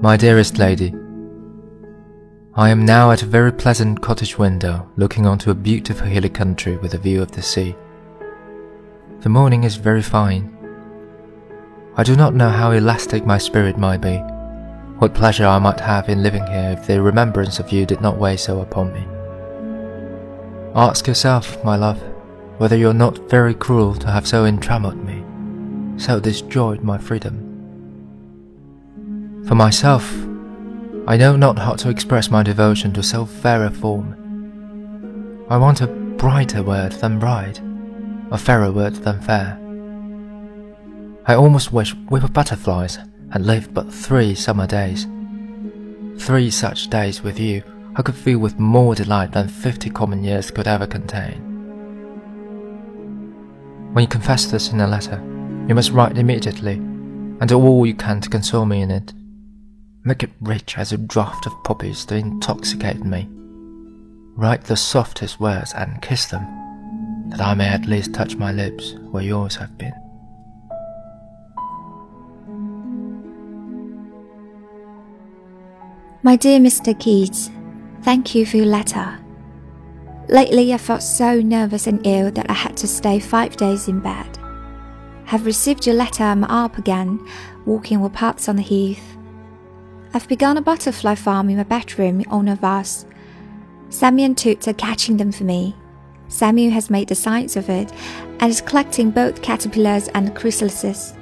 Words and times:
My 0.00 0.16
dearest 0.16 0.58
lady, 0.58 0.94
I 2.54 2.70
am 2.70 2.86
now 2.86 3.10
at 3.10 3.24
a 3.24 3.26
very 3.26 3.50
pleasant 3.50 4.00
cottage 4.00 4.38
window 4.38 4.88
looking 4.96 5.26
onto 5.26 5.50
a 5.50 5.56
beautiful 5.56 6.06
hilly 6.06 6.28
country 6.28 6.76
with 6.76 6.94
a 6.94 6.98
view 6.98 7.20
of 7.20 7.32
the 7.32 7.42
sea. 7.42 7.74
The 9.22 9.28
morning 9.28 9.64
is 9.64 9.74
very 9.74 10.02
fine. 10.02 10.56
I 11.96 12.04
do 12.04 12.14
not 12.14 12.36
know 12.36 12.48
how 12.48 12.70
elastic 12.70 13.26
my 13.26 13.38
spirit 13.38 13.76
might 13.76 14.00
be, 14.00 14.18
what 14.98 15.14
pleasure 15.14 15.46
I 15.46 15.58
might 15.58 15.80
have 15.80 16.08
in 16.08 16.22
living 16.22 16.46
here 16.46 16.76
if 16.78 16.86
the 16.86 17.02
remembrance 17.02 17.58
of 17.58 17.72
you 17.72 17.84
did 17.84 18.00
not 18.00 18.18
weigh 18.18 18.36
so 18.36 18.60
upon 18.60 18.92
me. 18.92 19.04
Ask 20.76 21.08
yourself, 21.08 21.64
my 21.64 21.74
love, 21.74 22.00
whether 22.58 22.76
you're 22.76 22.94
not 22.94 23.28
very 23.28 23.52
cruel 23.52 23.96
to 23.96 24.06
have 24.06 24.28
so 24.28 24.44
entrammelled 24.44 25.04
me, 25.04 25.24
so 26.00 26.20
destroyed 26.20 26.84
my 26.84 26.98
freedom. 26.98 27.47
For 29.48 29.54
myself, 29.54 30.12
I 31.06 31.16
know 31.16 31.34
not 31.34 31.58
how 31.58 31.72
to 31.76 31.88
express 31.88 32.30
my 32.30 32.42
devotion 32.42 32.92
to 32.92 33.02
so 33.02 33.24
fair 33.24 33.64
a 33.64 33.70
form. 33.70 35.46
I 35.48 35.56
want 35.56 35.80
a 35.80 35.86
brighter 35.86 36.62
word 36.62 36.92
than 36.92 37.18
bright, 37.18 37.62
a 38.30 38.36
fairer 38.36 38.70
word 38.70 38.96
than 38.96 39.22
fair. 39.22 39.58
I 41.24 41.34
almost 41.34 41.72
wish 41.72 41.94
we 42.10 42.20
were 42.20 42.28
butterflies 42.28 42.98
and 43.32 43.46
lived 43.46 43.72
but 43.72 43.90
three 43.90 44.34
summer 44.34 44.66
days. 44.66 45.06
Three 46.18 46.50
such 46.50 46.90
days 46.90 47.22
with 47.22 47.40
you 47.40 47.62
I 47.96 48.02
could 48.02 48.16
feel 48.16 48.40
with 48.40 48.58
more 48.58 48.94
delight 48.94 49.32
than 49.32 49.48
fifty 49.48 49.88
common 49.88 50.24
years 50.24 50.50
could 50.50 50.68
ever 50.68 50.86
contain. 50.86 51.40
When 53.94 54.02
you 54.02 54.08
confess 54.08 54.44
this 54.44 54.72
in 54.72 54.80
a 54.82 54.86
letter, 54.86 55.22
you 55.66 55.74
must 55.74 55.92
write 55.92 56.18
immediately, 56.18 56.74
and 56.74 57.48
do 57.48 57.58
all 57.58 57.86
you 57.86 57.94
can 57.94 58.20
to 58.20 58.28
console 58.28 58.66
me 58.66 58.82
in 58.82 58.90
it. 58.90 59.14
Make 60.04 60.22
it 60.22 60.30
rich 60.40 60.78
as 60.78 60.92
a 60.92 60.96
draught 60.96 61.46
of 61.46 61.64
poppies 61.64 62.04
to 62.06 62.16
intoxicate 62.16 63.04
me. 63.04 63.28
Write 64.36 64.64
the 64.64 64.76
softest 64.76 65.40
words 65.40 65.74
and 65.74 66.00
kiss 66.00 66.26
them, 66.26 66.46
that 67.30 67.40
I 67.40 67.54
may 67.54 67.66
at 67.66 67.86
least 67.86 68.14
touch 68.14 68.36
my 68.36 68.52
lips 68.52 68.94
where 69.10 69.22
yours 69.22 69.56
have 69.56 69.76
been. 69.76 69.92
My 76.22 76.36
dear 76.36 76.60
Mr. 76.60 76.98
Keats, 76.98 77.50
thank 78.02 78.34
you 78.34 78.46
for 78.46 78.58
your 78.58 78.66
letter. 78.66 79.18
Lately, 80.28 80.72
I 80.72 80.78
felt 80.78 81.02
so 81.02 81.40
nervous 81.40 81.86
and 81.86 82.06
ill 82.06 82.30
that 82.32 82.50
I 82.50 82.54
had 82.54 82.76
to 82.78 82.86
stay 82.86 83.18
five 83.18 83.56
days 83.56 83.88
in 83.88 84.00
bed. 84.00 84.38
Have 85.24 85.46
received 85.46 85.86
your 85.86 85.96
letter, 85.96 86.24
I'm 86.24 86.44
up 86.44 86.78
again, 86.78 87.26
walking 87.66 88.00
with 88.00 88.12
pups 88.12 88.48
on 88.48 88.56
the 88.56 88.62
heath. 88.62 89.17
I've 90.18 90.26
begun 90.26 90.56
a 90.56 90.60
butterfly 90.60 91.14
farm 91.14 91.48
in 91.48 91.58
my 91.58 91.62
bedroom 91.62 92.24
on 92.26 92.48
a 92.48 92.56
vase. 92.56 93.06
Samuel 93.88 94.26
and 94.26 94.36
Toots 94.36 94.66
are 94.66 94.72
catching 94.72 95.16
them 95.16 95.30
for 95.30 95.44
me. 95.44 95.76
Samuel 96.26 96.72
has 96.72 96.90
made 96.90 97.06
the 97.06 97.14
science 97.14 97.54
of 97.54 97.70
it 97.70 97.92
and 98.40 98.50
is 98.50 98.60
collecting 98.60 99.12
both 99.12 99.42
caterpillars 99.42 100.08
and 100.08 100.34
chrysalises, 100.34 101.16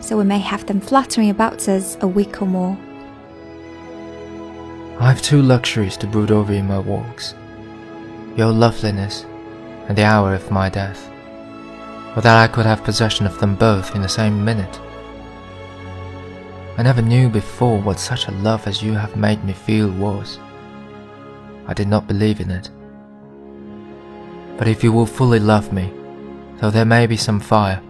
so 0.00 0.18
we 0.18 0.24
may 0.24 0.40
have 0.40 0.66
them 0.66 0.80
fluttering 0.80 1.30
about 1.30 1.68
us 1.68 1.96
a 2.00 2.08
week 2.08 2.42
or 2.42 2.46
more. 2.46 2.76
I 4.98 5.10
have 5.10 5.22
two 5.22 5.40
luxuries 5.40 5.96
to 5.98 6.08
brood 6.08 6.32
over 6.32 6.52
in 6.52 6.66
my 6.66 6.80
walks 6.80 7.36
your 8.36 8.50
loveliness 8.50 9.24
and 9.86 9.96
the 9.96 10.02
hour 10.02 10.34
of 10.34 10.50
my 10.50 10.68
death, 10.68 11.08
or 12.16 12.22
that 12.22 12.42
I 12.42 12.52
could 12.52 12.66
have 12.66 12.82
possession 12.82 13.24
of 13.24 13.38
them 13.38 13.54
both 13.54 13.94
in 13.94 14.02
the 14.02 14.08
same 14.08 14.44
minute. 14.44 14.80
I 16.78 16.82
never 16.82 17.02
knew 17.02 17.28
before 17.28 17.80
what 17.80 18.00
such 18.00 18.28
a 18.28 18.32
love 18.32 18.66
as 18.66 18.82
you 18.82 18.94
have 18.94 19.14
made 19.14 19.44
me 19.44 19.52
feel 19.52 19.90
was. 19.90 20.38
I 21.66 21.74
did 21.74 21.86
not 21.86 22.08
believe 22.08 22.40
in 22.40 22.50
it. 22.50 22.70
But 24.56 24.68
if 24.68 24.82
you 24.82 24.90
will 24.92 25.06
fully 25.06 25.38
love 25.38 25.72
me, 25.72 25.92
though 26.58 26.70
there 26.70 26.84
may 26.84 27.06
be 27.06 27.16
some 27.16 27.40
fire, 27.40 27.80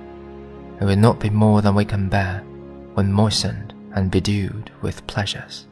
it 0.81 0.85
will 0.85 0.97
not 0.97 1.21
be 1.21 1.31
more 1.31 1.63
than 1.63 1.75
we 1.75 1.85
can 1.85 2.09
bear 2.09 2.41
when 2.95 3.13
moistened 3.13 3.73
and 3.95 4.11
bedewed 4.11 4.71
with 4.81 5.07
pleasures. 5.07 5.67